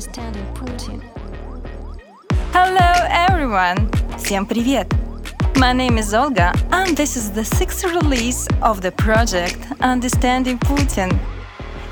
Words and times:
understanding 0.00 0.46
Putin. 0.54 1.02
Hello 2.54 3.06
everyone! 3.10 3.90
Всем 4.16 4.46
привет! 4.46 4.86
My 5.56 5.74
name 5.74 5.98
is 5.98 6.14
Olga, 6.14 6.54
and 6.72 6.96
this 6.96 7.18
is 7.18 7.30
the 7.30 7.44
sixth 7.44 7.84
release 7.84 8.48
of 8.62 8.80
the 8.80 8.92
project 8.92 9.58
Understanding 9.80 10.58
Putin. 10.60 11.18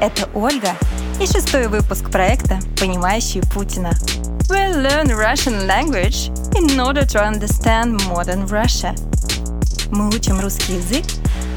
Это 0.00 0.26
Ольга 0.32 0.74
и 1.20 1.26
шестой 1.26 1.68
выпуск 1.68 2.10
проекта 2.10 2.58
«Понимающие 2.80 3.42
Путина». 3.52 3.92
We 4.48 4.72
learn 4.72 5.08
Russian 5.08 5.66
language 5.66 6.30
in 6.56 6.80
order 6.80 7.04
to 7.04 7.22
understand 7.22 8.00
modern 8.08 8.46
Russia. 8.46 8.94
Мы 9.90 10.08
учим 10.08 10.40
русский 10.40 10.76
язык 10.76 11.04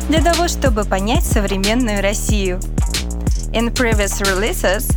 для 0.09 0.21
того, 0.21 0.49
чтобы 0.49 0.83
понять 0.83 1.23
современную 1.23 2.02
Россию. 2.02 2.59
In 3.54 3.73
previous 3.73 4.21
releases, 4.21 4.89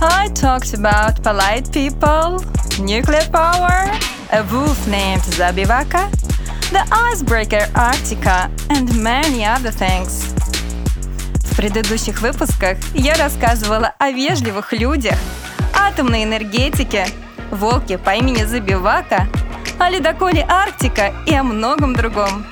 I 0.00 0.28
talked 0.34 0.74
about 0.74 1.22
polite 1.22 1.72
people, 1.72 2.44
nuclear 2.78 3.26
power, 3.32 3.90
a 4.30 4.42
wolf 4.52 4.86
named 4.86 5.22
Zabivaka, 5.22 6.10
the 6.70 6.86
icebreaker 6.92 7.64
Arctica, 7.74 8.50
and 8.68 8.94
many 9.02 9.42
other 9.44 9.70
things. 9.70 10.34
В 11.44 11.56
предыдущих 11.56 12.20
выпусках 12.20 12.76
я 12.92 13.14
рассказывала 13.14 13.94
о 13.98 14.10
вежливых 14.10 14.74
людях, 14.74 15.16
атомной 15.72 16.24
энергетике, 16.24 17.06
волке 17.50 17.96
по 17.96 18.10
имени 18.10 18.44
Забивака, 18.44 19.26
о 19.78 19.88
ледоколе 19.88 20.44
Арктика 20.46 21.14
и 21.26 21.34
о 21.34 21.42
многом 21.42 21.94
другом. 21.94 22.44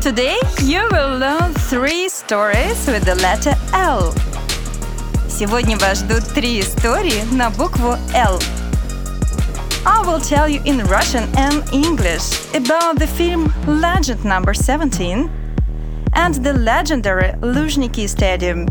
Today 0.00 0.38
you 0.60 0.88
will 0.90 1.18
learn 1.18 1.52
three 1.68 2.08
stories 2.08 2.86
with 2.86 3.04
the 3.04 3.14
letter 3.16 3.54
L. 3.74 4.14
Сегодня 5.38 5.76
вас 5.76 5.98
ждут 5.98 6.24
три 6.32 6.60
истории 6.60 7.22
на 7.30 7.50
букву 7.50 7.98
L. 8.14 8.40
I 9.84 10.02
will 10.02 10.18
tell 10.18 10.48
you 10.48 10.62
in 10.64 10.80
Russian 10.88 11.30
and 11.34 11.62
English 11.72 12.40
about 12.54 12.96
the 12.96 13.06
film 13.06 13.52
Legend 13.66 14.24
Number 14.24 14.54
17 14.54 15.28
and 16.14 16.34
the 16.36 16.54
legendary 16.54 17.34
Luzhniki 17.42 18.06
Stadium. 18.08 18.66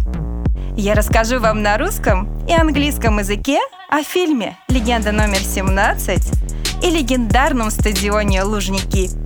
Я 0.75 0.95
расскажу 0.95 1.39
вам 1.39 1.61
на 1.61 1.77
русском 1.77 2.27
и 2.47 2.53
английском 2.53 3.19
языке 3.19 3.59
о 3.87 4.01
фильме 4.01 4.57
«Легенда 4.67 5.11
номер 5.11 5.41
17» 5.41 6.81
и 6.81 6.89
легендарном 6.89 7.69
стадионе 7.69 8.41
Лужники. 8.41 9.24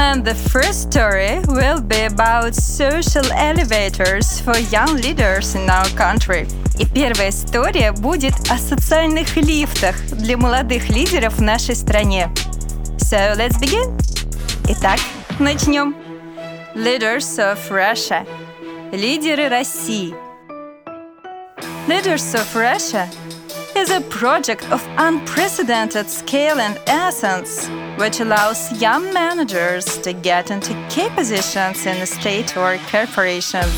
And 0.00 0.24
the 0.24 0.34
first 0.34 0.92
story 0.92 1.40
will 1.48 1.80
be 1.80 2.04
about 2.04 2.54
social 2.54 3.24
elevators 3.32 4.40
for 4.40 4.56
young 4.70 4.96
leaders 4.96 5.54
in 5.54 5.68
our 5.70 5.88
country. 5.96 6.46
И 6.78 6.84
первая 6.84 7.30
история 7.30 7.92
будет 7.92 8.34
о 8.50 8.58
социальных 8.58 9.36
лифтах 9.36 9.96
для 10.12 10.36
молодых 10.36 10.90
лидеров 10.90 11.38
в 11.38 11.42
нашей 11.42 11.74
стране. 11.74 12.30
So 12.98 13.34
let's 13.36 13.58
begin. 13.58 13.98
Итак, 14.68 15.00
начнем. 15.38 15.94
Leaders 16.74 17.38
of 17.38 17.58
Russia. 17.70 18.26
Лидеры 18.92 19.48
России. 19.48 20.14
Leaders 21.88 22.34
of 22.34 22.46
Russia 22.54 23.08
is 23.81 23.89
a 23.89 24.01
project 24.01 24.63
of 24.71 24.87
unprecedented 24.97 26.07
scale 26.07 26.59
and 26.59 26.79
essence, 26.85 27.67
which 27.97 28.19
allows 28.19 28.71
young 28.79 29.11
managers 29.11 29.97
to 29.97 30.13
get 30.13 30.51
into 30.51 30.73
key 30.87 31.09
positions 31.15 31.83
in 31.87 32.05
state 32.05 32.55
or 32.55 32.77
corporations. 32.91 33.73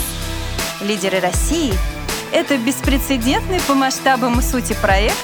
Лидеры 0.81 1.21
России– 1.21 1.73
это 2.33 2.57
беспрецедентный 2.57 3.61
по 3.61 3.75
масштабам 3.75 4.39
и 4.39 4.41
сути 4.41 4.75
проект, 4.81 5.23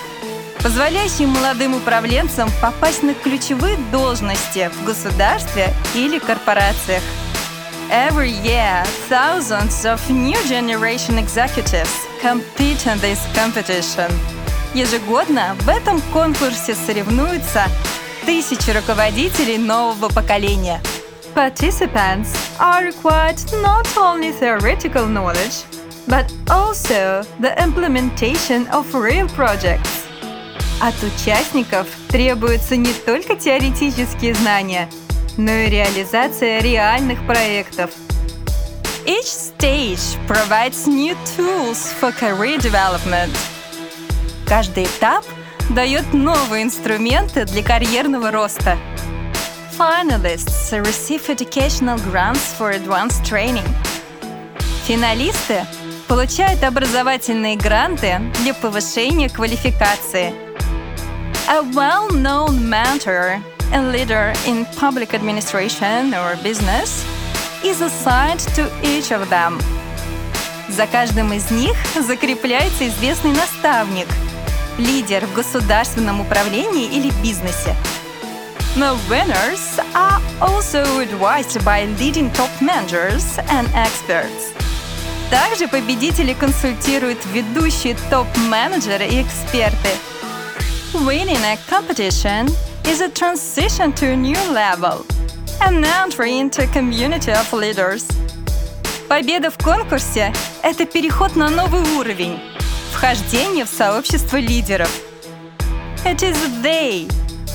позволяющий 0.64 1.26
молодым 1.26 1.76
управленцам 1.76 2.50
попасть 2.62 3.04
на 3.04 3.14
ключевые 3.14 3.76
должности 3.92 4.70
в 4.74 4.86
государстве 4.86 5.73
или 5.94 6.20
корпорациях. 6.20 7.04
Every 7.92 8.32
year, 8.32 8.86
thousands 9.10 9.84
of 9.84 10.00
new 10.10 10.39
generation 10.48 11.18
executives 11.18 11.92
compete 12.22 12.88
in 12.88 12.98
this 13.00 13.20
competition. 13.36 14.39
Ежегодно 14.74 15.56
в 15.62 15.70
этом 15.70 16.00
конкурсе 16.14 16.76
соревнуются 16.76 17.64
тысячи 18.26 18.70
руководителей 18.70 19.58
нового 19.58 20.10
поколения. 20.10 20.80
Participants 21.34 22.30
are 22.60 22.86
required 22.86 23.40
not 23.64 23.88
only 23.98 24.32
theoretical 24.32 25.08
knowledge, 25.08 25.64
but 26.08 26.32
also 26.48 27.26
the 27.40 27.56
implementation 27.58 28.68
of 28.72 28.86
real 28.94 29.28
projects. 29.36 30.06
От 30.80 30.94
участников 31.04 31.88
требуются 32.08 32.76
не 32.76 32.94
только 32.94 33.36
теоретические 33.36 34.36
знания, 34.36 34.88
но 35.36 35.52
и 35.52 35.70
реализация 35.70 36.62
реальных 36.62 37.26
проектов. 37.26 37.90
Each 39.06 39.26
stage 39.26 40.18
provides 40.28 40.86
new 40.86 41.18
tools 41.36 41.92
for 42.00 42.12
career 42.12 42.60
development. 42.60 43.32
Каждый 44.49 44.86
этап 44.86 45.23
дает 45.70 46.11
новые 46.11 46.64
инструменты 46.64 47.45
для 47.45 47.61
карьерного 47.61 48.32
роста. 48.32 48.80
Finalists 49.77 50.71
receive 50.71 51.30
educational 51.30 51.99
grants 52.11 52.55
for 52.58 52.71
advanced 52.73 53.23
training. 53.23 53.64
Финалисты 54.88 55.67
получают 56.08 56.64
образовательные 56.64 57.58
гранты 57.58 58.20
для 58.42 58.55
повышения 58.55 59.30
квалификации. 59.30 60.33
A 61.48 61.61
well-known 61.61 62.59
mentor 62.67 63.43
and 63.71 63.92
leader 63.92 64.33
in 64.48 64.65
public 64.80 65.14
administration 65.14 66.11
or 66.15 66.36
business 66.43 67.05
is 67.64 67.82
assigned 67.82 68.39
to 68.55 68.67
each 68.82 69.11
of 69.11 69.30
them. 69.30 69.61
За 70.70 70.88
каждым 70.88 71.33
из 71.33 71.52
них 71.52 71.76
закрепляется 71.95 72.88
известный 72.88 73.33
наставник, 73.33 74.08
лидер 74.80 75.26
в 75.26 75.34
государственном 75.34 76.22
управлении 76.22 76.86
или 76.86 77.12
бизнесе. 77.22 77.76
The 78.76 78.98
winners 79.10 79.80
are 79.94 80.22
also 80.40 80.84
advised 81.00 81.64
by 81.66 81.86
leading 82.00 82.32
top 82.32 82.50
managers 82.62 83.38
and 83.50 83.68
experts. 83.76 84.54
Также 85.30 85.68
победители 85.68 86.34
консультируют 86.34 87.20
ведущие 87.34 87.95
топ-менеджеры 88.10 89.06
и 89.06 89.22
эксперты. 89.22 89.89
Winning 90.94 91.44
a 91.44 91.58
competition 91.70 92.50
is 92.84 93.02
a 93.02 93.10
transition 93.10 93.94
to 93.94 94.08
a 94.12 94.16
new 94.16 94.39
level, 94.52 95.06
an 95.62 95.84
entry 95.84 96.39
into 96.39 96.64
a 96.64 96.68
community 96.68 97.32
of 97.32 97.52
leaders. 97.54 98.06
Победа 99.08 99.50
в 99.52 99.58
конкурсе– 99.58 100.34
это 100.64 100.86
переход 100.86 101.36
на 101.36 101.50
новый 101.50 101.82
уровень, 101.98 102.39
вхождение 102.98 103.64
в 103.64 103.69
сообщество 103.69 104.36
лидеров. 104.36 104.91
It 106.05 106.23
is 106.23 106.36
they 106.63 107.08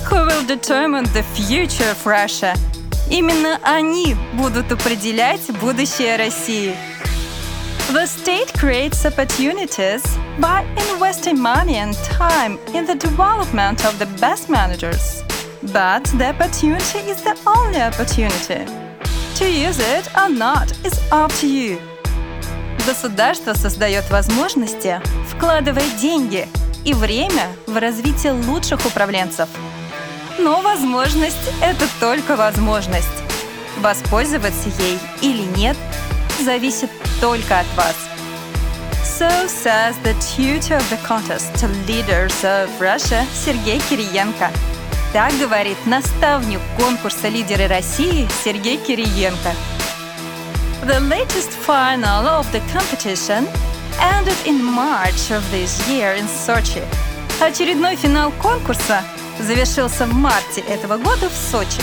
who 0.09 0.25
will 0.25 0.45
determine 0.45 1.05
the 1.13 1.23
future 1.35 1.91
of 1.91 2.05
Russia. 2.05 2.57
Именно 3.09 3.59
они 3.63 4.15
будут 4.33 4.71
определять 4.71 5.41
будущее 5.61 6.15
России. 6.15 6.75
The 7.91 8.05
state 8.05 8.53
creates 8.53 9.03
opportunities 9.03 10.03
by 10.39 10.63
investing 10.77 11.39
money 11.39 11.77
and 11.77 11.95
time 12.03 12.59
in 12.75 12.85
the 12.85 12.93
development 12.93 13.83
of 13.83 13.97
the 13.97 14.05
best 14.19 14.47
managers. 14.47 15.23
But 15.73 16.03
the 16.17 16.29
opportunity 16.29 16.99
is 17.09 17.23
the 17.23 17.35
only 17.47 17.81
opportunity. 17.81 18.65
To 19.35 19.45
use 19.49 19.79
it 19.79 20.07
or 20.15 20.29
not 20.29 20.71
is 20.85 20.99
up 21.11 21.31
to 21.39 21.47
you. 21.47 21.79
Государство 22.86 23.54
создает 23.54 24.10
возможности, 24.10 25.00
вкладывая 25.30 25.88
деньги 25.98 26.46
и 26.84 26.92
время 26.92 27.48
в 27.66 27.80
развитие 27.80 28.32
лучших 28.32 28.84
управленцев. 28.84 29.48
Но 30.38 30.60
возможность– 30.60 31.36
это 31.62 31.86
только 31.98 32.36
возможность. 32.36 33.08
Воспользоваться 33.78 34.68
ей 34.80 34.98
или 35.22 35.42
нет 35.56 35.78
зависит 36.42 36.90
только 37.22 37.60
от 37.60 37.66
вас. 37.74 37.96
So 39.02 39.46
says 39.46 39.96
the 40.02 40.14
tutor 40.36 40.76
of 40.76 40.90
the 40.90 40.98
contest 41.06 41.52
leaders 41.86 42.44
of 42.44 42.68
Russia 42.78 43.24
Сергей 43.32 43.80
Кириенко. 43.88 44.50
Так 45.14 45.32
говорит 45.38 45.78
наставник 45.86 46.60
конкурса 46.76 47.28
«Лидеры 47.28 47.66
России» 47.66 48.28
Сергей 48.44 48.76
Кириенко. 48.76 49.54
The 50.85 50.99
latest 51.01 51.51
final 51.51 52.27
of 52.27 52.49
the 52.51 52.61
competition 52.71 53.47
ended 53.99 54.37
in 54.45 54.63
March 54.63 55.31
of 55.31 55.43
this 55.51 55.79
year 55.89 56.13
in 56.13 56.27
Sochi. 56.27 56.83
Очередной 57.41 57.95
финал 57.95 58.31
конкурса 58.41 59.01
завершился 59.39 60.05
в 60.05 60.13
марте 60.13 60.61
этого 60.61 60.97
года 60.97 61.29
в 61.29 61.35
Сочи. 61.51 61.81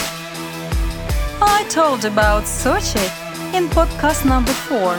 I 1.40 1.64
told 1.68 2.04
about 2.04 2.44
Sochi 2.44 3.10
in 3.54 3.68
podcast 3.70 4.24
number 4.24 4.52
four. 4.68 4.96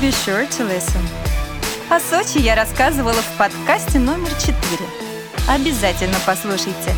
Be 0.00 0.10
sure 0.10 0.46
to 0.46 0.64
listen. 0.64 1.02
О 1.90 2.00
Сочи 2.00 2.38
я 2.38 2.54
рассказывала 2.54 3.20
в 3.20 3.36
подкасте 3.36 3.98
номер 3.98 4.30
4. 4.40 4.56
Обязательно 5.48 6.16
послушайте. 6.24 6.94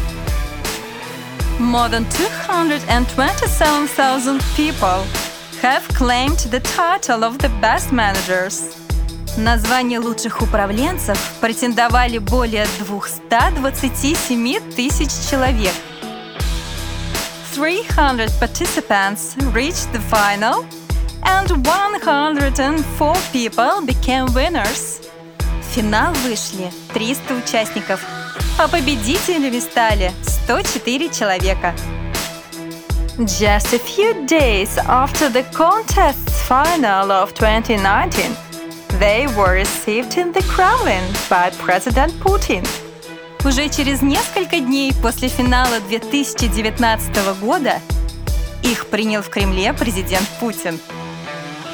More 1.58 1.88
than 1.88 2.05
227,000 2.11 4.41
people 4.56 5.05
have 5.61 5.88
claimed 5.89 6.39
the 6.51 6.59
title 6.61 7.23
of 7.23 7.38
the 7.39 7.50
best 7.61 7.91
managers. 7.91 8.63
На 9.38 9.57
звание 9.57 10.00
лучших 10.00 10.41
управленцев 10.41 11.17
претендовали 11.41 12.17
более 12.17 12.65
227 12.79 14.59
тысяч 14.75 15.09
человек. 15.29 15.73
300 17.56 18.31
participants 18.39 19.35
reached 19.53 19.91
the 19.91 20.00
final 20.09 20.65
and 21.23 21.50
104 21.65 23.17
people 23.33 23.81
became 23.85 24.27
winners. 24.33 25.01
В 25.61 25.65
финал 25.75 26.13
вышли 26.25 26.71
300 26.94 27.35
участников, 27.35 28.01
а 28.57 28.67
победителями 28.67 29.59
стали 29.59 30.11
104 30.23 31.09
человека. 31.09 31.75
Just 33.19 33.73
a 33.73 33.79
few 33.79 34.26
days 34.26 34.76
after 34.79 35.29
the 35.29 35.44
contest's 35.52 36.43
final 36.43 37.12
of 37.12 37.32
2019, 37.35 38.32
they 38.99 39.26
were 39.37 39.52
received 39.55 40.19
in 40.19 40.32
the 40.32 40.43
Kremlin 40.43 41.05
by 41.31 41.50
President 41.50 42.12
Putin. 42.20 42.64
Уже 43.44 43.69
через 43.69 44.02
несколько 44.02 44.58
дней 44.58 44.93
после 45.02 45.29
финала 45.29 45.81
2019 45.81 47.41
года 47.41 47.81
их 48.62 48.87
принял 48.87 49.23
в 49.23 49.29
Кремле 49.29 49.73
президент 49.73 50.26
Путин. 50.41 50.81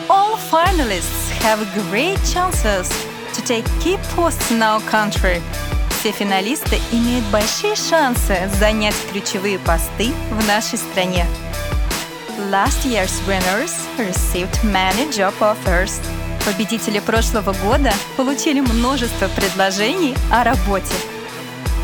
All 0.08 0.36
finalists 0.50 1.30
have 1.42 1.60
great 1.90 2.18
chances 2.24 2.90
to 3.34 3.42
take 3.46 3.64
key 3.80 3.96
posts 4.16 4.50
in 4.50 4.60
our 4.62 4.80
country. 4.90 5.40
Все 6.05 6.11
финалисты 6.11 6.79
имеют 6.91 7.25
большие 7.31 7.75
шансы 7.75 8.37
занять 8.59 8.93
ключевые 9.09 9.57
посты 9.57 10.13
в 10.29 10.47
нашей 10.47 10.77
стране. 10.77 11.25
Last 12.51 12.85
year's 12.85 13.19
winners 13.25 13.73
received 13.97 14.63
many 14.63 15.09
job 15.09 15.33
offers. 15.39 15.99
Победители 16.45 16.99
прошлого 16.99 17.53
года 17.53 17.91
получили 18.17 18.59
множество 18.59 19.27
предложений 19.29 20.15
о 20.31 20.43
работе. 20.43 20.93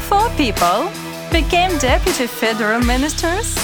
Four 0.07 0.29
people 0.37 0.87
became 1.31 1.75
deputy 1.79 2.29
federal 2.39 2.79
ministers. 2.85 3.57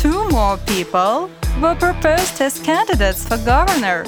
Two 0.00 0.30
more 0.30 0.58
people 0.64 1.28
were 1.60 1.74
proposed 1.74 2.40
as 2.40 2.60
candidates 2.60 3.26
for 3.26 3.36
governor. 3.44 4.06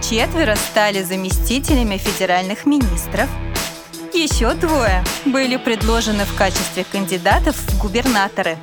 Четверо 0.00 0.56
стали 0.56 1.02
заместителями 1.02 1.98
федеральных 1.98 2.64
министров. 2.64 3.28
Еще 4.12 4.52
двое 4.54 5.04
были 5.24 5.56
предложены 5.56 6.24
в 6.24 6.34
качестве 6.36 6.84
кандидатов 6.84 7.56
в 7.56 7.78
губернаторы. 7.78 8.58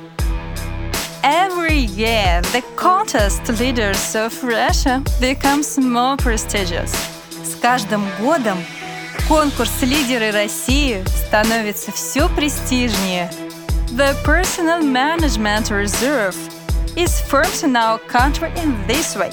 Every 1.22 1.80
year, 1.80 2.42
the 2.52 2.62
contest 2.76 3.48
leaders 3.58 4.14
of 4.14 4.32
Russia 4.42 5.02
becomes 5.20 5.78
more 5.78 6.16
prestigious. 6.16 6.94
С 7.42 7.54
каждым 7.60 8.04
годом 8.20 8.58
конкурс 9.26 9.72
«Лидеры 9.80 10.30
России» 10.30 11.02
становится 11.26 11.92
все 11.92 12.28
престижнее. 12.28 13.30
The 13.88 14.14
Personal 14.24 14.82
Management 14.82 15.70
Reserve 15.70 16.36
is 16.94 17.20
formed 17.28 17.64
in 17.64 17.74
our 17.74 17.98
country 18.06 18.52
in 18.62 18.76
this 18.86 19.16
way. 19.16 19.32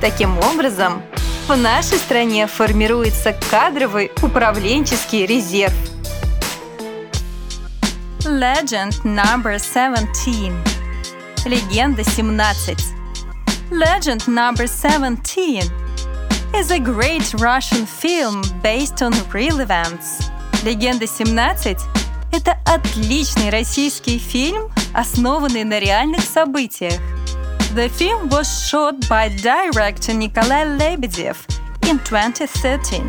Таким 0.00 0.38
образом, 0.38 1.02
в 1.48 1.56
нашей 1.56 1.98
стране 1.98 2.48
формируется 2.48 3.32
кадровый 3.50 4.10
управленческий 4.20 5.26
резерв. 5.26 5.74
Legend 8.24 8.92
number 9.04 9.56
17 9.56 10.52
Легенда 11.44 12.02
17 12.02 12.76
Legend 13.70 14.26
number 14.26 14.66
17 14.66 15.62
is 16.52 16.72
a 16.72 16.80
great 16.80 17.32
Russian 17.34 17.86
film 17.86 18.42
based 18.60 19.00
on 19.00 19.12
real 19.32 19.60
events. 19.60 20.28
Легенда 20.64 21.06
17— 21.06 21.78
это 22.32 22.58
отличный 22.66 23.50
российский 23.50 24.18
фильм, 24.18 24.68
основанный 24.92 25.62
на 25.62 25.78
реальных 25.78 26.22
событиях. 26.22 27.00
The 27.75 27.89
film 27.89 28.29
was 28.29 28.67
shot 28.67 29.07
by 29.07 29.29
director 29.29 30.13
Николай 30.13 30.65
Лебедев 30.65 31.37
in 31.83 31.99
2013. 31.99 33.03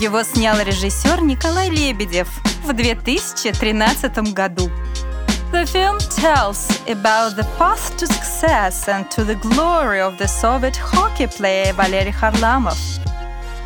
Его 0.00 0.24
снял 0.24 0.58
режиссер 0.58 1.20
Николай 1.20 1.68
Лебедев 1.68 2.28
в 2.64 2.72
2013 2.72 4.34
году. 4.34 4.70
The 5.52 5.66
film 5.66 5.98
tells 5.98 6.68
about 6.88 7.36
the 7.36 7.44
path 7.58 7.96
to 7.98 8.06
success 8.06 8.88
and 8.88 9.10
to 9.10 9.24
the 9.24 9.34
glory 9.34 10.00
of 10.00 10.16
the 10.16 10.28
Soviet 10.28 10.76
hockey 10.76 11.26
player 11.26 11.72
Valery 11.72 12.12
Kharlamov, 12.12 12.78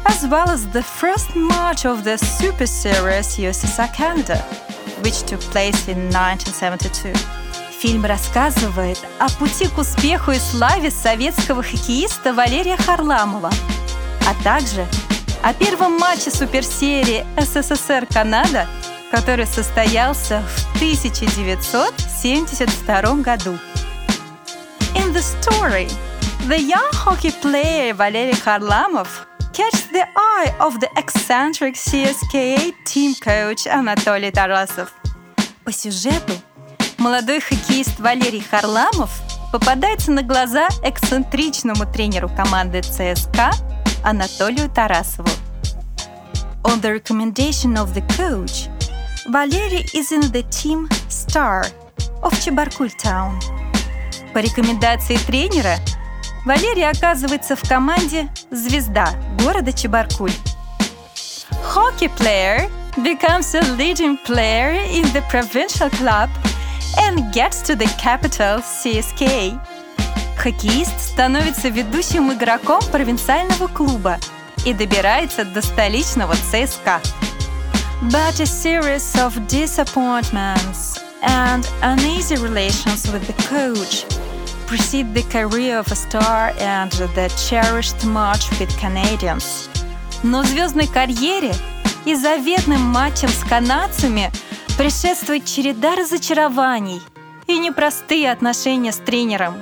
as 0.07 0.27
well 0.27 0.49
as 0.49 0.67
the 0.69 0.83
first 0.83 1.37
match 1.37 1.85
of 1.85 2.03
the 2.03 2.17
Super 2.17 2.67
Series 2.67 3.37
USSR 3.37 3.93
Canada, 3.93 4.39
which 5.03 5.23
took 5.25 5.41
place 5.41 5.87
in 5.87 6.11
1972. 6.11 7.38
Фильм 7.80 8.06
рассказывает 8.06 9.00
о 9.20 9.30
пути 9.30 9.68
к 9.68 9.78
успеху 9.78 10.32
и 10.32 10.40
славе 10.40 10.92
советского 10.92 11.64
хоккеиста 11.64 12.34
Валерия 12.34 12.78
Харламова, 12.78 13.52
а 14.28 14.44
также 14.44 14.86
о 15.42 15.54
первом 15.54 15.98
матче 15.98 16.32
суперсерии 16.32 17.26
СССР-Канада– 17.38 18.68
который 19.12 19.46
состоялся 19.46 20.42
в 20.42 20.76
1972 20.76 23.16
году. 23.16 23.58
In 24.96 25.14
the 25.14 25.22
story, 25.22 25.88
the 26.48 26.58
young 26.60 26.90
hockey 26.94 27.32
player 27.42 27.94
Valery 27.94 28.34
Kharlamov 28.34 29.28
catches 29.54 29.88
the 29.92 30.08
eye 30.16 30.52
of 30.60 30.80
the 30.80 30.90
eccentric 30.96 31.76
CSKA 31.76 32.74
team 32.86 33.14
coach 33.16 33.68
Анатолий 33.68 34.32
Тарасов. 34.32 34.94
По 35.64 35.72
сюжету 35.72 36.34
молодой 37.00 37.40
хоккеист 37.40 38.00
Валерий 38.00 38.44
Харламов 38.44 39.10
попадается 39.52 40.12
на 40.12 40.22
глаза 40.22 40.68
эксцентричному 40.84 41.86
тренеру 41.86 42.30
команды 42.30 42.82
ЦСКА 42.82 43.52
Анатолию 44.04 44.70
Тарасову. 44.70 45.30
On 46.64 46.82
the 46.82 47.02
recommendation 47.02 47.76
of 47.78 47.94
the 47.94 48.06
coach, 48.18 48.70
Валерий 49.26 49.86
is 49.94 50.12
in 50.12 50.30
the 50.32 50.44
team 50.50 50.90
Star 51.10 51.66
of 52.22 52.38
Чебаркуль 52.42 52.92
Town. 53.02 53.40
По 54.34 54.40
рекомендации 54.40 55.18
тренера, 55.18 55.78
Валерий 56.46 56.88
оказывается 56.88 57.56
в 57.56 57.68
команде 57.68 58.30
«Звезда» 58.52 59.10
города 59.40 59.72
Чебаркуль. 59.72 60.34
Hockey 61.74 62.10
player 62.18 62.70
becomes 62.98 63.54
a 63.56 63.62
leading 63.78 64.18
player 64.26 64.74
in 64.92 65.04
the 65.14 65.24
provincial 65.30 65.90
club 65.92 66.30
and 66.99 67.33
gets 67.33 67.63
to 67.63 67.75
the 67.77 67.87
capital 67.99 68.61
CSKA. 68.61 69.59
Хоккеист 70.37 71.01
становится 71.01 71.69
ведущим 71.69 72.33
игроком 72.33 72.81
провинциального 72.93 73.69
клуба 73.69 74.19
и 74.65 74.73
добирается 74.73 75.45
до 75.45 75.63
столичного 75.63 76.35
ЦСКА. 76.35 77.01
But 78.11 78.41
a 78.41 78.47
series 78.47 79.15
of 79.17 79.47
disappointments 79.49 81.01
and 81.23 81.67
uneasy 81.83 82.37
relations 82.37 83.11
with 83.11 83.27
the 83.27 83.43
coach 83.49 84.05
precede 84.67 85.15
the 85.15 85.23
career 85.31 85.79
of 85.79 85.91
a 85.91 85.95
star 85.95 86.53
and 86.59 86.91
the 87.15 87.29
cherished 87.49 88.05
match 88.05 88.51
with 88.59 88.77
Canadians. 88.79 89.69
Но 90.23 90.43
звездной 90.43 90.87
карьере 90.87 91.55
и 92.05 92.15
заветным 92.15 92.81
матчам 92.81 93.31
с 93.31 93.45
канадцами 93.45 94.31
предшествует 94.80 95.44
череда 95.44 95.98
разочарований 95.98 97.02
и 97.48 97.60
непростые 97.60 98.32
отношения 98.32 98.94
с 98.94 98.96
тренером. 98.96 99.62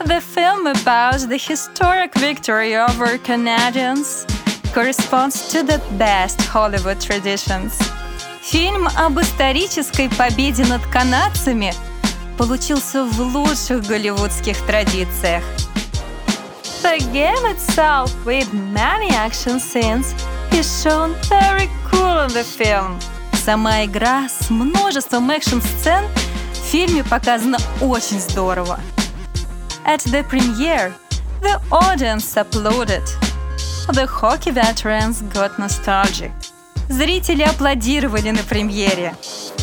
The 0.00 0.20
film 0.20 0.66
about 0.66 1.26
the 1.30 1.38
historic 1.38 2.12
victory 2.16 2.74
over 2.74 3.16
Canadians– 3.16 4.26
corresponds 4.74 5.50
to 5.50 5.62
the 5.62 5.80
best 5.96 6.42
Hollywood 6.52 7.00
traditions. 7.00 7.72
Фильм 8.42 8.86
об 8.98 9.18
исторической 9.18 10.10
победе 10.10 10.66
над 10.66 10.82
канадцами 10.92 11.72
получился 12.36 13.04
в 13.04 13.18
лучших 13.34 13.86
голливудских 13.86 14.58
традициях. 14.66 15.42
The 16.82 16.98
game 17.14 17.46
itself, 17.46 18.12
with 18.26 18.52
many 18.52 19.08
action 19.12 19.58
scenes, 19.58 20.14
is 20.52 20.68
shown 20.82 21.14
very 21.30 21.70
cool 21.90 22.26
in 22.26 22.32
the 22.34 22.44
film. 22.44 23.00
Сама 23.44 23.84
игра 23.86 24.28
с 24.28 24.50
множеством 24.50 25.30
экшн-сцен 25.30 26.04
в 26.52 26.56
фильме 26.56 27.02
показана 27.02 27.58
очень 27.80 28.20
здорово. 28.20 28.78
At 29.86 30.04
the 30.04 30.22
premiere, 30.28 30.92
the 31.40 31.58
audience 31.70 32.36
applauded– 32.36 33.02
the 33.92 34.06
hockey 34.06 34.50
veterans 34.50 35.22
got 35.32 35.58
nostalgic. 35.58 36.32
Зрители 36.88 37.42
аплодировали 37.42 38.30
на 38.30 38.42
премьере. 38.42 39.14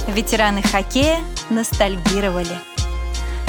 Ветераны 0.08 0.64
хоккея 0.64 1.20
ностальгировали. 1.50 2.58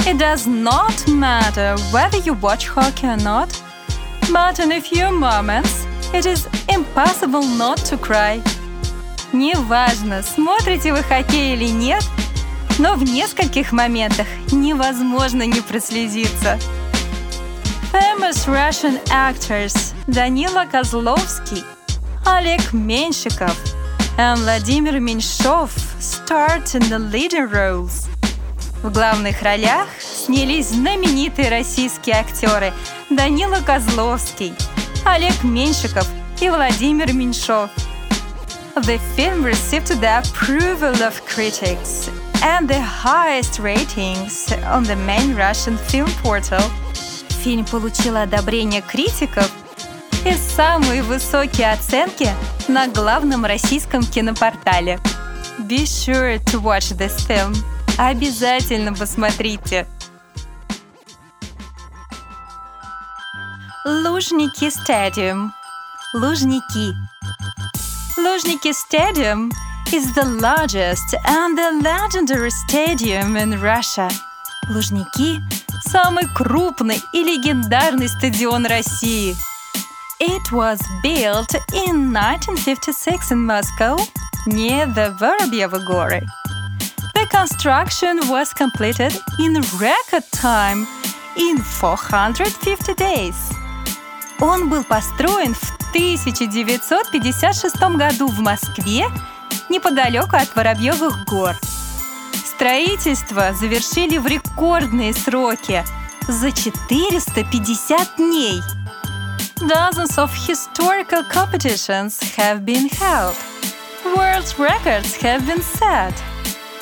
It 0.05 0.17
does 0.19 0.45
not 0.45 1.07
matter 1.07 1.75
whether 1.91 2.19
you 2.19 2.33
watch 2.35 2.67
hockey 2.67 3.07
or 3.07 3.17
not, 3.17 3.49
but 4.31 4.59
in 4.59 4.71
a 4.73 4.79
few 4.79 5.11
moments 5.11 5.85
it 6.13 6.25
is 6.25 6.47
impossible 6.67 7.43
not 7.57 7.77
to 7.85 7.97
cry. 7.97 8.41
Неважно, 9.31 10.23
смотрите 10.23 10.91
вы 10.91 11.03
хоккей 11.03 11.53
или 11.53 11.69
нет, 11.69 12.03
но 12.79 12.95
в 12.95 13.03
нескольких 13.03 13.71
моментах 13.71 14.27
невозможно 14.51 15.43
не 15.43 15.61
прослезиться. 15.61 16.59
Famous 17.91 18.47
Russian 18.47 18.99
actors 19.09 19.93
Danila 20.07 20.69
Kozlovsky, 20.71 21.63
Oleg 22.25 22.61
Menshikov 22.71 23.55
and 24.17 24.39
Vladimir 24.39 24.99
Menshov 24.99 25.71
starred 25.99 26.73
in 26.73 26.81
the 26.89 26.99
leading 27.11 27.49
roles. 27.49 28.07
В 28.81 28.91
главных 28.91 29.41
ролях 29.41 29.87
снялись 29.99 30.69
знаменитые 30.69 31.49
российские 31.49 32.15
актеры 32.15 32.73
Данила 33.09 33.59
Козловский, 33.65 34.53
Олег 35.05 35.43
Меньшиков 35.43 36.07
и 36.39 36.49
Владимир 36.49 37.11
Меньшов. 37.13 37.69
The 38.75 38.97
film 39.15 39.43
received 39.43 39.87
the 39.99 40.19
approval 40.19 41.03
of 41.03 41.23
critics 41.25 42.09
and 42.41 42.67
the 42.67 42.79
highest 42.79 43.59
ratings 43.59 44.51
on 44.65 44.83
the 44.83 44.95
main 44.95 45.35
Russian 45.35 45.77
film 45.77 46.09
portal. 46.23 46.61
Фильм 47.43 47.65
получил 47.65 48.17
одобрение 48.17 48.81
критиков 48.81 49.51
и 50.25 50.33
самые 50.33 51.03
высокие 51.03 51.71
оценки 51.71 52.29
на 52.67 52.87
главном 52.87 53.45
российском 53.45 54.03
кинопортале. 54.03 54.99
Be 55.59 55.83
sure 55.85 56.39
to 56.45 56.61
watch 56.61 56.95
this 56.95 57.17
film. 57.27 57.53
Обязательно 57.97 58.93
посмотрите. 58.93 59.85
Лужники 63.85 64.69
Stadium. 64.69 65.51
Лужники. 66.13 66.93
Лужники 68.18 68.72
Stadium 68.72 69.50
is 69.92 70.12
the 70.14 70.24
largest 70.24 71.14
and 71.24 71.56
the 71.56 71.80
legendary 71.82 72.50
stadium 72.50 73.36
in 73.36 73.60
Russia. 73.60 74.08
Лужники – 74.70 75.82
самый 75.90 76.26
крупный 76.34 77.00
и 77.12 77.22
легендарный 77.22 78.08
стадион 78.08 78.66
России. 78.66 79.36
It 80.20 80.52
was 80.52 80.80
built 81.02 81.54
in 81.72 82.12
1956 82.12 83.32
in 83.32 83.44
Moscow 83.44 83.96
near 84.46 84.86
the 84.86 85.14
Vorobyevo 85.18 85.84
Gory. 85.84 86.24
The 87.14 87.26
construction 87.30 88.28
was 88.28 88.52
completed 88.54 89.12
in 89.38 89.54
record 89.78 90.24
time 90.32 90.86
in 91.36 91.58
450 91.58 92.94
days. 92.94 93.57
Он 94.41 94.69
был 94.69 94.85
построен 94.85 95.53
в 95.53 95.75
1956 95.89 97.75
году 97.97 98.29
в 98.29 98.39
Москве 98.39 99.07
неподалеку 99.69 100.37
от 100.37 100.55
Воробьевых 100.55 101.25
гор. 101.25 101.55
Строительство 102.45 103.53
завершили 103.53 104.17
в 104.17 104.27
рекордные 104.27 105.13
сроки 105.13 105.83
за 106.27 106.51
450 106.51 108.15
дней. 108.17 108.61
Dozens 109.57 110.17
of 110.17 110.31
historical 110.47 111.23
competitions 111.29 112.17
have 112.37 112.63
been 112.63 112.87
held. 112.89 113.35
World 114.15 114.55
records 114.57 115.17
have 115.21 115.45
been 115.45 115.61
set. 115.61 116.13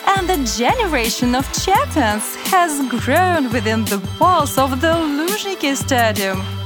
And 0.05 0.29
a 0.29 0.37
generation 0.45 1.35
of 1.35 1.51
champions 1.53 2.35
has 2.51 2.79
grown 2.87 3.51
within 3.51 3.83
the 3.85 3.99
walls 4.19 4.57
of 4.59 4.79
the 4.79 4.93
Luzhniki 4.93 5.75
Stadium. 5.75 6.56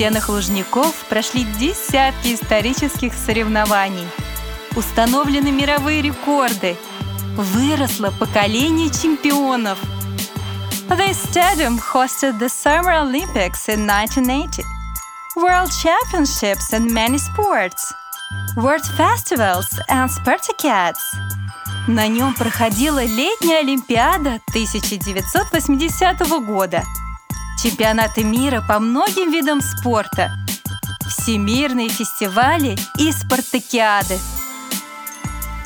Стенах 0.00 0.30
Лужников 0.30 0.94
прошли 1.10 1.44
десятки 1.44 2.34
исторических 2.34 3.12
соревнований. 3.12 4.08
Установлены 4.74 5.52
мировые 5.52 6.00
рекорды. 6.00 6.78
Выросло 7.36 8.10
поколение 8.18 8.88
чемпионов. 8.88 9.78
The 10.88 11.12
stadium 11.12 11.78
hosted 11.78 12.38
the 12.38 12.48
Summer 12.48 13.02
Olympics 13.02 13.68
in 13.68 13.86
1980, 13.86 14.64
World 15.36 15.70
Championships 15.70 16.72
in 16.72 16.90
many 16.90 17.18
sports, 17.18 17.92
World 18.56 18.86
Festivals 18.96 19.68
and 19.90 20.08
Spartacades. 20.08 20.96
На 21.86 22.08
нем 22.08 22.32
проходила 22.32 23.04
летняя 23.04 23.58
Олимпиада 23.58 24.40
1980 24.48 26.26
года, 26.46 26.84
чемпионаты 27.62 28.24
мира 28.24 28.62
по 28.66 28.78
многим 28.78 29.30
видам 29.30 29.60
спорта, 29.60 30.32
всемирные 31.08 31.88
фестивали 31.90 32.76
и 32.98 33.12
спартакиады. 33.12 34.18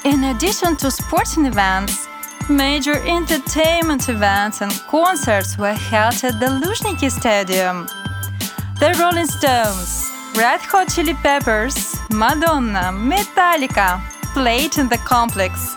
In 0.03 0.25
addition 0.25 0.77
to 0.77 0.91
sporting 0.91 1.47
events, 1.47 2.09
major 2.49 3.01
entertainment 3.07 4.09
events 4.09 4.61
and 4.61 4.73
concerts 4.91 5.57
were 5.57 5.73
held 5.73 6.23
at 6.25 6.41
the 6.41 6.49
Luzhniki 6.61 7.11
Stadium. 7.11 7.87
The 8.81 8.93
Rolling 8.99 9.29
Stones, 9.29 10.11
Red 10.37 10.61
Hot 10.73 10.89
Chili 10.89 11.15
Peppers, 11.23 11.95
Madonna, 12.11 12.91
Metallica 12.93 14.01
played 14.35 14.77
in 14.79 14.89
the 14.89 14.99
complex. 15.09 15.77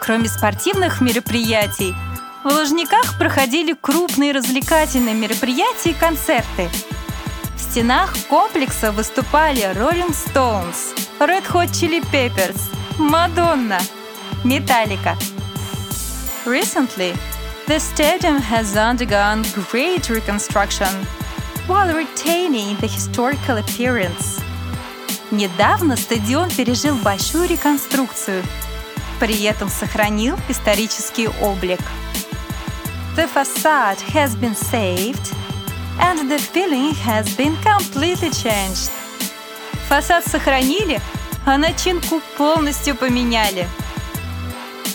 Кроме 0.00 0.28
спортивных 0.28 1.00
мероприятий, 1.00 1.94
в 2.44 2.48
Лужниках 2.48 3.18
проходили 3.18 3.72
крупные 3.72 4.32
развлекательные 4.32 5.14
мероприятия 5.14 5.90
и 5.90 5.94
концерты. 5.94 6.68
В 7.56 7.60
стенах 7.60 8.14
комплекса 8.28 8.90
выступали 8.90 9.62
Rolling 9.74 10.10
Stones, 10.10 10.96
Red 11.20 11.44
Hot 11.52 11.70
Chili 11.70 12.02
Peppers, 12.12 12.60
Madonna, 12.98 13.80
Metallica. 14.44 15.16
Recently, 16.44 17.14
the 17.68 17.78
stadium 17.78 18.40
has 18.40 18.76
undergone 18.76 19.44
great 19.70 20.10
reconstruction 20.10 21.06
while 21.68 21.94
retaining 21.94 22.76
the 22.80 22.88
historical 22.88 23.58
appearance. 23.58 24.42
Недавно 25.30 25.96
стадион 25.96 26.50
пережил 26.50 26.96
большую 26.96 27.48
реконструкцию, 27.48 28.42
при 29.20 29.44
этом 29.44 29.68
сохранил 29.68 30.36
исторический 30.48 31.28
облик. 31.40 31.80
The 33.14 33.28
facade 33.28 34.00
has 34.14 34.34
been 34.34 34.54
saved 34.54 35.34
and 36.00 36.30
the 36.30 36.38
filling 36.38 36.94
has 36.94 37.36
been 37.36 37.54
completely 37.56 38.30
changed. 38.30 38.90
Фасад 39.88 40.24
сохранили, 40.24 40.98
а 41.44 41.58
начинку 41.58 42.22
полностью 42.38 42.96
поменяли. 42.96 43.68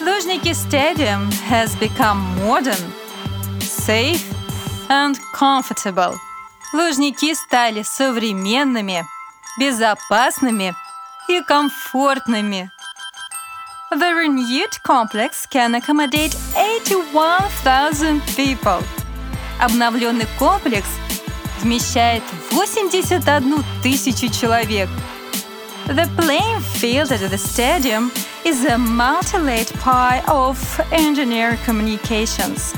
Лужники 0.02 0.54
Stadium 0.54 1.32
has 1.48 1.76
become 1.76 2.18
modern, 2.44 2.92
safe 3.60 4.26
and 4.90 5.16
comfortable. 5.34 6.16
Лужники 6.74 7.36
стали 7.36 7.84
современными, 7.84 9.06
безопасными 9.60 10.74
и 11.30 11.42
комфортными. 11.44 12.72
The 13.92 14.14
renewed 14.16 14.82
complex 14.84 15.46
can 15.46 15.76
accommodate 15.76 16.36
81,000 16.88 18.22
people. 18.38 18.82
Обновленный 19.60 20.28
комплекс 20.40 20.88
вмещает 21.60 22.24
81 22.52 23.64
тысячу 23.84 24.30
человек. 24.30 24.88
The 25.88 26.08
playing 26.16 26.62
field 26.80 27.12
at 27.12 27.30
the 27.30 27.38
stadium 27.38 28.10
is 28.46 28.66
a 28.66 28.78
multi-layered 28.78 29.70
pie 29.82 30.24
of 30.28 30.58
engineer 30.92 31.58
communications. 31.66 32.74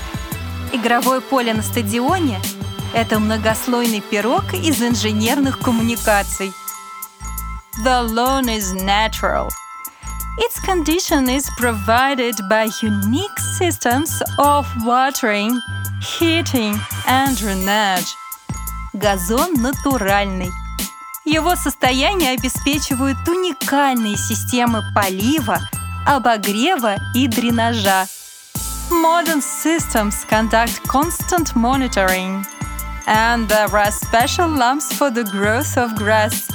Игровое 0.71 1.21
поле 1.21 1.53
на 1.53 1.61
стадионе– 1.61 2.39
это 2.95 3.19
многослойный 3.19 4.01
пирог 4.01 4.53
из 4.55 4.81
инженерных 4.81 5.59
коммуникаций. 5.59 6.51
The 7.83 8.07
lawn 8.11 8.45
is 8.45 8.73
natural. 8.73 9.49
Its 10.38 10.58
condition 10.60 11.28
is 11.28 11.48
provided 11.56 12.34
by 12.48 12.68
unique 12.82 13.38
systems 13.38 14.20
of 14.38 14.66
watering, 14.84 15.60
heating 16.00 16.76
and 17.06 17.36
drainage. 17.36 18.14
Газон 18.94 19.54
натуральный. 19.54 20.50
Его 21.24 21.56
состояние 21.56 22.32
обеспечивают 22.32 23.16
уникальные 23.26 24.16
системы 24.16 24.82
полива, 24.94 25.60
обогрева 26.06 26.96
и 27.14 27.26
дренажа. 27.28 28.06
Modern 28.90 29.40
systems 29.40 30.24
conduct 30.28 30.82
constant 30.86 31.56
monitoring, 31.56 32.44
and 33.06 33.48
there 33.48 33.74
are 33.74 33.90
special 33.90 34.48
lamps 34.48 34.92
for 34.92 35.10
the 35.10 35.24
growth 35.24 35.76
of 35.78 35.94
grass. 35.96 36.48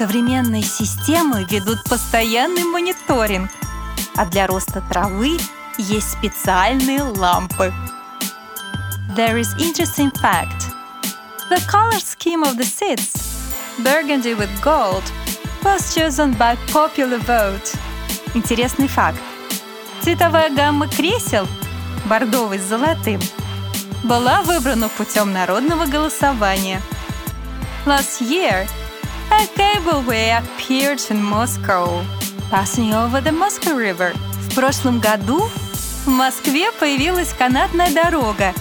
Современные 0.00 0.62
системы 0.62 1.46
ведут 1.50 1.84
постоянный 1.84 2.64
мониторинг, 2.64 3.50
а 4.16 4.24
для 4.24 4.46
роста 4.46 4.80
травы 4.80 5.36
есть 5.76 6.12
специальные 6.12 7.02
лампы. 7.02 7.70
There 9.14 9.38
is 9.38 9.54
interesting 9.58 10.10
fact. 10.22 10.72
The 11.50 11.60
color 11.70 12.00
scheme 12.00 12.44
of 12.44 12.56
the 12.56 12.64
seats, 12.64 13.12
burgundy 13.84 14.32
with 14.34 14.48
gold, 14.62 15.02
was 15.62 15.94
chosen 15.94 16.34
by 16.38 16.56
popular 16.72 17.18
vote. 17.18 17.76
Интересный 18.32 18.88
факт. 18.88 19.20
Цветовая 20.00 20.48
гамма 20.48 20.88
кресел, 20.88 21.46
бордовый 22.06 22.58
с 22.58 22.62
золотым, 22.62 23.20
была 24.04 24.40
выбрана 24.40 24.88
путем 24.88 25.34
народного 25.34 25.84
голосования. 25.84 26.80
Last 27.84 28.22
year, 28.22 28.66
a 29.30 29.46
cableway 29.56 30.36
appeared 30.38 31.00
in 31.10 31.22
Moscow, 31.22 32.04
passing 32.50 32.92
over 32.92 33.20
the 33.20 33.32
Moscow 33.32 33.74
River. 33.76 34.12
В 34.48 34.54
прошлом 34.54 34.98
году 35.00 35.48
в 36.04 36.08
Москве 36.08 36.72
появилась 36.72 37.32
канатная 37.32 37.90
дорога, 37.92 38.52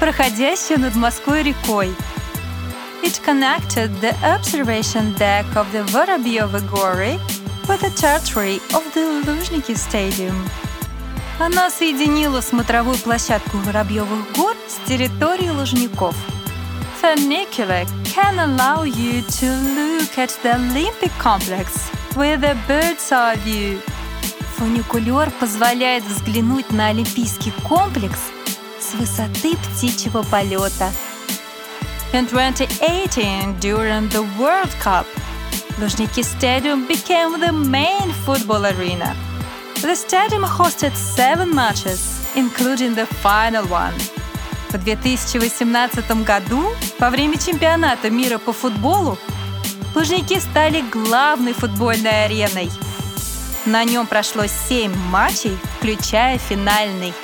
проходящая 0.00 0.78
над 0.78 0.94
Москвой 0.96 1.42
рекой. 1.42 1.94
It 3.02 3.20
connected 3.24 3.90
the 4.00 4.14
observation 4.24 5.14
deck 5.16 5.46
of 5.54 5.70
the 5.72 5.84
Vorobyovy 5.92 6.60
Gory 6.68 7.20
with 7.68 7.80
the 7.80 7.90
territory 7.90 8.60
of 8.74 8.82
the 8.94 9.22
Luzhniki 9.24 9.76
Stadium. 9.76 10.34
Она 11.38 11.70
соединила 11.70 12.40
смотровую 12.40 12.96
площадку 12.96 13.58
Воробьевых 13.58 14.32
гор 14.34 14.56
с 14.66 14.88
территорией 14.88 15.50
Лужников. 15.50 16.16
Funicular 17.00 17.86
can 18.15 18.39
allow 18.39 18.83
you 18.83 19.21
to 19.39 19.47
look 19.75 20.17
at 20.17 20.29
the 20.43 20.55
Olympic 20.55 21.11
complex 21.19 21.89
with 22.15 22.43
a 22.43 22.55
bird's 22.67 23.11
eye 23.11 23.35
view. 23.37 23.81
Фуникулер 24.57 25.31
позволяет 25.39 26.03
взглянуть 26.03 26.71
на 26.71 26.87
Олимпийский 26.87 27.51
комплекс 27.67 28.19
с 28.79 28.93
высоты 28.93 29.55
птичьего 29.57 30.23
полета. 30.23 30.91
In 32.13 32.27
2018, 32.27 33.59
during 33.59 34.09
the 34.09 34.23
World 34.37 34.71
Cup, 34.83 35.05
Luzhniki 35.79 36.23
Stadium 36.23 36.85
became 36.87 37.39
the 37.39 37.51
main 37.51 38.11
football 38.25 38.65
arena. 38.65 39.15
The 39.81 39.95
stadium 39.95 40.43
hosted 40.43 40.95
seven 40.95 41.55
matches, 41.55 42.29
including 42.35 42.93
the 42.93 43.07
final 43.07 43.65
one. 43.65 43.93
В 44.70 44.78
2018 44.78 46.24
году, 46.24 46.64
во 46.98 47.10
время 47.10 47.38
чемпионата 47.38 48.10
мира 48.10 48.38
по 48.38 48.52
футболу, 48.52 49.18
Лужники 49.94 50.38
стали 50.38 50.82
главной 50.92 51.54
футбольной 51.54 52.26
ареной. 52.26 52.70
На 53.64 53.84
нем 53.84 54.06
прошло 54.06 54.44
семь 54.46 54.94
матчей, 55.10 55.56
включая 55.78 56.38
финальный. 56.38 57.14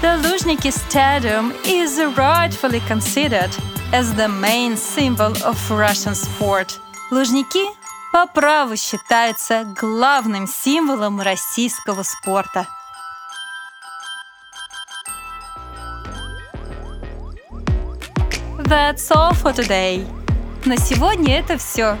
The 0.00 0.22
Luzhniki 0.22 0.70
Stadium 0.70 1.52
is 1.64 1.98
rightfully 2.16 2.80
considered 2.88 3.50
as 3.92 4.14
the 4.14 4.28
main 4.28 4.76
symbol 4.76 5.32
of 5.44 5.58
Russian 5.70 6.14
sport. 6.14 6.78
Лужники 7.10 7.64
по 8.12 8.26
праву 8.26 8.76
считается 8.76 9.64
главным 9.78 10.46
символом 10.46 11.20
российского 11.20 12.04
спорта. 12.04 12.66
That's 18.68 19.10
all 19.10 19.34
for 19.34 19.52
today. 19.52 20.06
На 20.64 20.76
сегодня 20.76 21.38
это 21.38 21.58
все. 21.58 21.98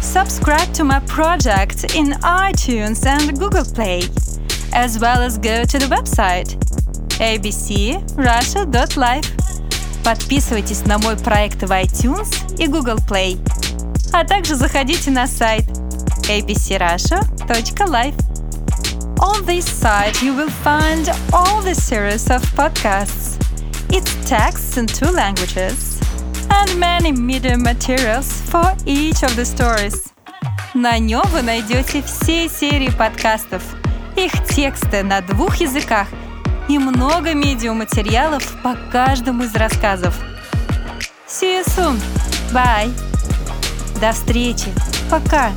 Subscribe 0.00 0.72
to 0.74 0.84
my 0.84 1.00
project 1.06 1.84
in 1.94 2.14
iTunes 2.22 3.04
and 3.06 3.38
Google 3.38 3.64
Play, 3.64 4.02
as 4.72 4.98
well 4.98 5.22
as 5.22 5.38
go 5.38 5.64
to 5.64 5.78
the 5.78 5.88
website 5.88 6.58
abcrussia.life. 7.18 9.30
Подписывайтесь 10.04 10.84
на 10.84 10.98
мой 10.98 11.16
проект 11.16 11.62
в 11.62 11.70
iTunes 11.70 12.28
и 12.58 12.66
Google 12.66 12.98
Play– 13.06 13.38
а 14.12 14.24
также 14.24 14.54
заходите 14.54 15.10
на 15.10 15.26
сайт 15.26 15.66
abcrussia.life. 16.28 18.14
On 19.18 19.44
this 19.46 19.64
site, 19.64 20.20
you 20.20 20.34
will 20.34 20.50
find 20.64 21.08
all 21.32 21.62
the 21.62 21.74
series 21.74 22.28
of 22.28 22.42
podcasts, 22.54 23.31
its 23.92 24.10
texts 24.26 24.78
in 24.78 24.86
two 24.86 25.10
languages, 25.10 26.00
and 26.50 26.78
many 26.78 27.12
media 27.12 27.58
materials 27.58 28.40
for 28.50 28.74
each 28.86 29.22
of 29.22 29.36
the 29.36 29.44
stories. 29.44 30.10
На 30.74 30.98
нем 30.98 31.22
вы 31.32 31.42
найдете 31.42 32.02
все 32.02 32.48
серии 32.48 32.90
подкастов, 32.90 33.62
их 34.16 34.32
тексты 34.48 35.02
на 35.02 35.20
двух 35.20 35.56
языках 35.56 36.08
и 36.68 36.78
много 36.78 37.34
медиаматериалов 37.34 38.42
по 38.62 38.74
каждому 38.90 39.44
из 39.44 39.54
рассказов. 39.54 40.18
See 41.28 41.60
you 41.60 41.66
soon. 41.66 42.00
Bye. 42.52 42.90
До 44.00 44.12
встречи. 44.12 44.72
Пока. 45.10 45.52